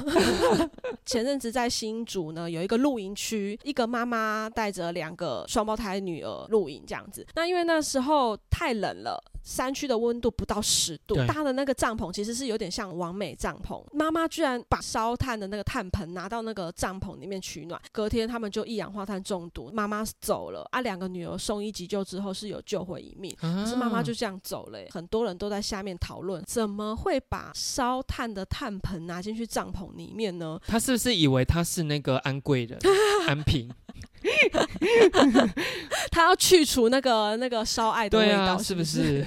[1.05, 7.25] 前阵子在新竹呢，有一个露营区，一个妈妈带着两个双胞胎女儿露营这样子。
[7.35, 9.23] 那因为那时候太冷了。
[9.47, 13.81] 山区的温度不到十度，搭的那个帐篷其实是有点像完美帐篷。
[13.93, 20.81] 妈妈居然把烧炭的那个炭盆拿到那个帐篷里面取暖，隔天他们就一氧化碳中毒，妈妈走了啊。
[20.81, 24.79] 两个女儿送医急救之后是有救回一命，可是妈妈就这样走了。
[24.89, 30.59] 很多人都在下面讨论，怎么会把烧炭的炭盆拿进去帐篷里面呢？
[30.67, 32.77] 他是不是以为他是那个安贵人
[33.29, 33.71] 安平？
[36.17, 39.23] 他要去除那个那个烧爱的味道，是不是？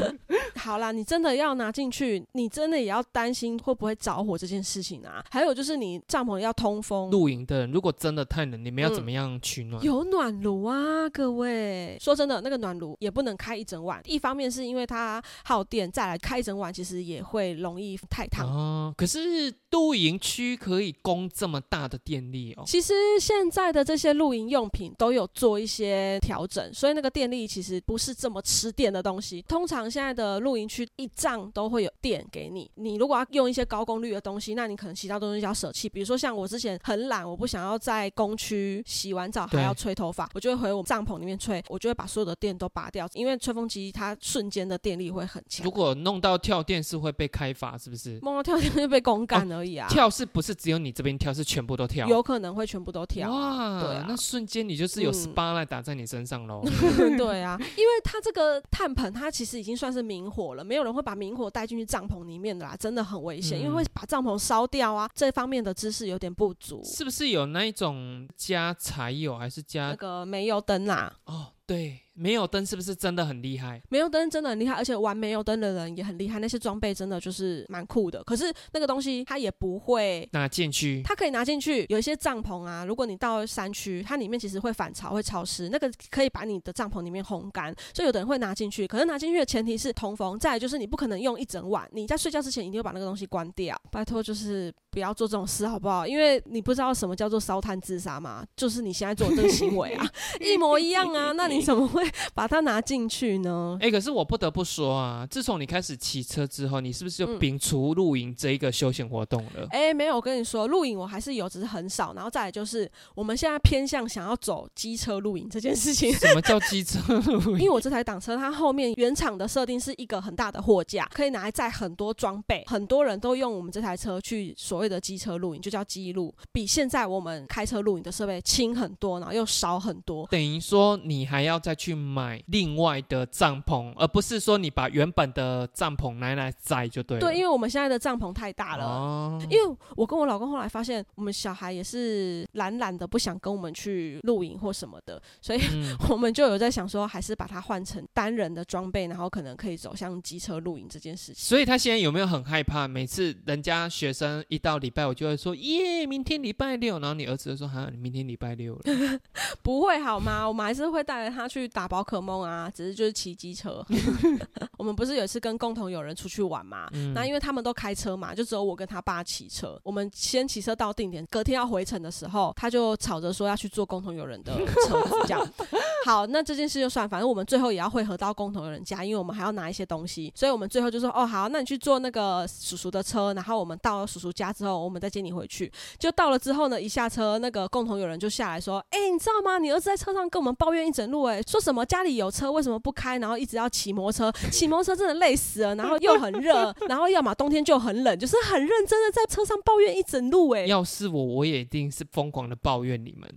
[0.60, 5.24] 好啦，你真的要拿进去，你真的也要担心会不会着火这件事情啊。
[5.30, 9.82] 还有就是你帐篷要通风，露营的人如果真的太冷，你们要怎么样取暖？
[9.82, 11.96] 有暖炉啊，各位。
[11.98, 18.46] 说真的，那个暖炉也不能开一整晚，一方面是因为它耗电，再来开一整晚其实也会容易太烫。
[18.46, 22.64] 哦，可是露营区可以供这么大的电力哦。
[22.66, 29.40] 其实现在的这些露营用品都有做一些调整，所以那个电力其实不是这么吃电的东西。
[29.48, 32.70] 通常现在的露营区一帐都会有电给你。
[32.74, 35.88] 你如果要用一些高功率的东西，那你可能其他东西要舍弃。
[35.88, 45.64] 比如说像我之前很懒，我不想要在工区洗完澡还要吹头发，我就会回我们帐篷里面吹，我就会把所有的电都拔掉，因为吹风机它瞬间的电力会很强。
[45.64, 48.18] 如果弄到跳电是会被开罚，是不是？
[48.22, 49.88] 弄到跳电就被公干而已啊。
[49.88, 52.06] 跳是不是只有你这边跳，是全部都跳？
[52.06, 53.30] 有可能会全部都跳。
[53.30, 56.62] 哇，对啊，那瞬间你就是有 SPA 来打在你身上喽。
[57.18, 65.08] 对啊，因为它这个碳盆它其实已经算是明火了，没有人会把明火带进去帐篷里面的啦，真的很危险，因为会把帐篷烧掉啊。
[65.14, 66.82] 这方面的知识有点不足。
[66.84, 71.12] 是不是有那一种加柴油还是加那个煤油灯啊？
[71.24, 72.00] 哦，对。
[72.20, 73.80] 没有灯是不是真的很厉害？
[73.88, 76.38] 没有灯真的很厉害，而且玩没有灯的人也很厉害。
[76.38, 78.22] 那些装备真的就是蛮酷的。
[78.24, 81.86] 可是那个东西它也不会拿进去，它可以拿进去。
[81.88, 87.74] 有一些帐篷啊，如果你到山区，它里面其实会反潮、会潮湿，那个可以把你的帐篷里面烘干。
[87.94, 90.38] 所以有的人会拿进去，可是拿进去的前提是通风。
[90.38, 93.80] 再就是你不可能用一整晚，你在睡觉之前一定要把那个东西关掉。
[93.90, 96.06] 拜托，就是不要做这种事好不好？
[96.06, 100.06] 因为你不知道什么叫做烧炭自杀嘛，就是你现在做这个行为啊，
[100.40, 101.32] 一模一样啊。
[101.32, 102.80] 那你怎么会 把它拿？
[102.80, 103.76] 进去呢？
[103.80, 109.66] 哎，可是我不得不说啊，自从你开始骑车之后，你是不是就摒除露营这一个休闲活动了？
[109.70, 112.14] 哎，没有，我跟你说，露营我还是有，只是很少。
[112.14, 116.10] 然后再来就是，我们现在偏向想要走机车露营这件事情。
[116.14, 117.60] 什么叫机车露营？
[117.60, 122.64] 因为我这台挡车，它后面原厂的设定是一个很大的货架，可以拿来载很多装备。
[122.66, 130.26] 很多人都用我们这台车去所谓的机车露营，就叫机露，比现在我们开车露营的设备轻很多，然后又少很多。
[130.30, 137.20] 等于说你还要再去买另外的帐篷，而不是说你把原本的帐篷拿来载就对了。
[137.20, 138.84] 对，因为我们现在的帐篷太大了。
[138.84, 151.36] 哦，因为我跟我老公后来发现，我们小孩也是懒懒的，不想跟我们去露营或什么的，所以嗯 我们就有在想说，还是把它换成单人的装备，然后可能可以走向机车露营这件事情。
[151.36, 152.88] 所以他现在有没有很害怕？
[152.88, 158.80] 每次人家学生一到礼拜，我就会说耶，明天礼拜六，然后你儿子就说哈，你明天礼拜六了。
[159.62, 160.46] 不会好吗？
[160.46, 163.84] 我们还是会带着他去打宝可梦啊，只是就是骑机车。
[164.78, 166.88] 我们不是有一次跟共同友人出去玩嘛？
[166.92, 169.78] 嗯那因为他们都开车嘛，就只有我跟他爸骑车。
[169.82, 174.54] 我们先骑车到定点，隔天要回程的时候，他就吵着说要去坐共同友人的
[174.86, 175.46] 车子，这样。
[176.06, 185.70] 好，那这件事就算，反正我们最后也要汇合到共同友人家，因为我们还要拿一些东西，所以我们最后就说，哦，好，那你去坐那个叔叔的车，然后我们到了叔叔家之后，我们再接你回去。
[185.98, 189.58] 就到了之后呢，一下车，那个共同友人就下来说：“哎、你知道吗？
[189.58, 203.32] 你儿子在车上跟我们抱怨一整路、哎，说什什么家里有车为什么不开，然后一直要骑摩托车，骑摩托车真的累死了，然后又很热，然后要么冬天就很冷，就是很认真的在车上抱怨一整路、哎，要是我，我也一定是疯狂的抱怨你们。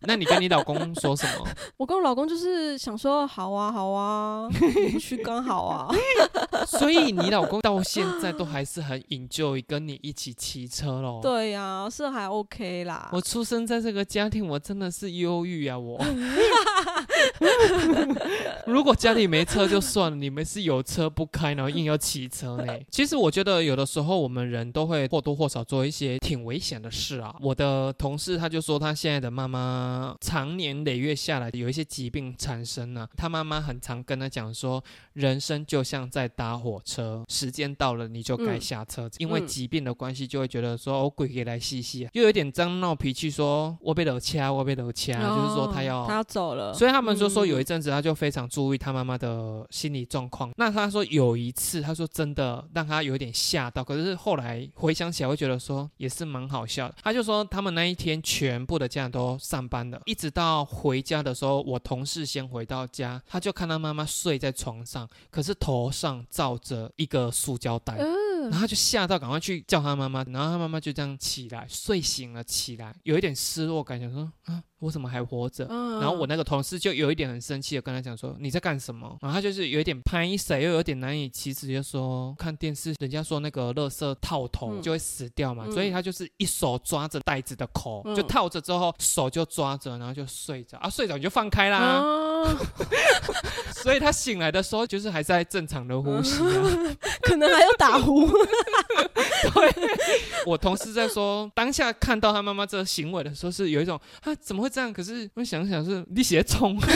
[0.00, 1.46] 那你跟你老公说什么？
[1.78, 4.48] 我跟我老公就是想说，好啊，好啊，
[4.84, 5.88] 你不去刚好啊。
[6.66, 11.20] 所以你老公到现在都还是很 enjoy 跟你一起骑车咯。
[11.22, 13.08] 对呀、是还 OK 啦。
[13.12, 15.78] 我出生在这个家庭，我真的是忧郁啊！
[15.78, 15.98] 我
[18.66, 22.74] 如果家里没车就算了，你们是有车不开，然后硬要骑车呢。
[22.90, 27.34] 其实我觉得有的时候我们人都会或多或少做一些挺危险的事啊。
[27.40, 50.50] 我的同事他就说，他现在的妈妈常年累月下来有一些疾病产生呢、他妈妈很常跟他讲说，人生就像在搭火车，时间到了你就该嗯下车，因为嗯疾病的关系，就会觉得说我鬼给来细细，又有点张闹脾气说，我被楼掐，我被楼掐，就是说他要哦他要走了，所以他们就说有一嗯阵子他就非常注意他妈妈的心理状况。
[50.56, 56.94] 那他说有一次，他说真的让他有点吓到，可是后来回想起来会觉得说也是蛮好笑的。
[57.02, 67.96] 他就说他们那一天全部的家长都上班了，一直到回家的时候，我同事先回到家，他就看到妈妈睡在床上，可是头上罩着一个塑胶袋。
[67.98, 68.16] 嗯
[68.50, 75.66] 然后他就吓到，赶快去叫他妈妈，然后他妈妈就这样起来，睡醒了起来，有一点失落感，想说啊，我怎么还活着？
[75.70, 79.16] 嗯然后我那个同事就有一点很生气的跟他讲说你在干什么？
[79.22, 91.78] 然后他就是有一点拍谁，又有点难以启齿，就说看电视，人家说那个垃圾套头嗯就会死掉嘛，嗯所以他就是一手抓着袋子的口，嗯就套着之后手就抓着，然后就睡着啊，睡着你就放开啦。
[91.78, 92.56] 啊，
[93.74, 96.96] 所以他醒来的时候就是还在正常的呼吸啊。
[97.22, 98.26] 可能还要打呼。
[100.46, 104.92] 我同事在说，当下看到他妈妈这个行为的时候，是有一种啊怎么会这样？
[104.92, 106.78] 可是我想想是你写冲。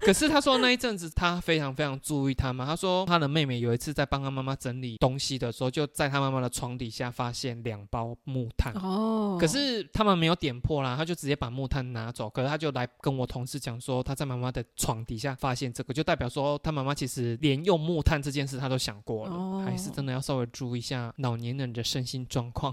[0.00, 2.64] 可是他说那一阵子他非常非常注意他妈。
[2.64, 8.72] 他说他的妹妹有一次在帮他妈妈整理东西的时候，就在他妈妈的床底下发现两包木炭。
[8.74, 12.30] 哦可是他们没有点破啦，他就直接把木炭拿走。
[12.30, 22.72] 可是他就来跟我同事讲说，他在妈妈的床底下发现这个，就代表说他妈妈其实连用木炭这件事他都想过了，哦还是真的要稍微注意一下老年人的身心状况。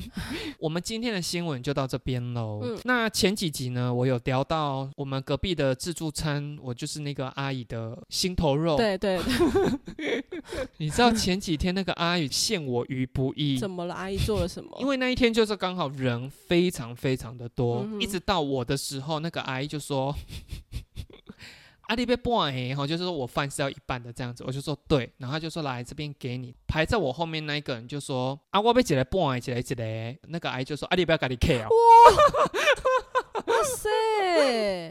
[0.58, 2.60] 我们今天的新闻就到这边喽。
[2.62, 8.76] 嗯那前几集呢，我有聊到我们隔壁的自助餐，我就是那个阿姨的心头肉。
[8.76, 9.20] 对对
[9.96, 10.24] 对，
[10.78, 13.56] 你知道前几天那个阿姨陷我于不义。
[13.60, 13.94] 怎么了？
[13.94, 14.76] 阿姨做了什么？
[14.80, 20.14] 因为那一天就是刚好人非常非常的多，嗯一直到我的时候，那个阿姨就说
[21.94, 26.52] ：“阿丽被半哎，哈，就是说我饭是要一半的这样子。”我就说对，然后他就说来这边给你。
[26.66, 31.68] 排在我后面那一个人就说：“啊，我被起来半哎，起来起来。”那个阿姨就说：“阿丽不要给你 K 啊。”
[33.46, 33.88] 哇塞！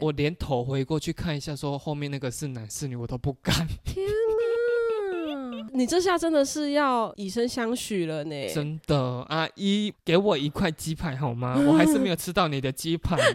[0.00, 5.68] 我连头回过去看一下，说后面那个是男是女，我都不敢，天哪！
[5.74, 8.48] 你这下真的是要以身相许了呢。
[8.54, 8.96] 真的。
[9.28, 11.54] 阿姨给我一块鸡排好吗？
[11.66, 13.18] 我还是没有吃到你的鸡排。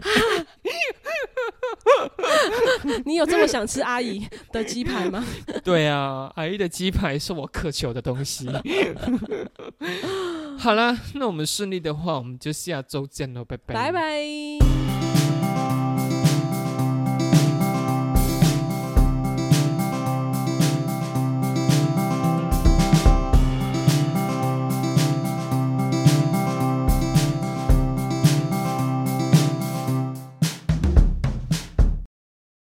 [3.04, 5.24] 你有这么想吃阿姨的鸡排吗？
[5.64, 8.48] 对啊，阿姨的鸡排是我渴求的东西。
[10.58, 15.09] 好了，那我们顺利的话，我们就下周见喽，拜拜，拜拜。